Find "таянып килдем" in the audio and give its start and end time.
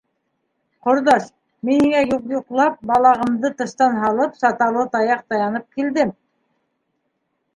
5.35-6.15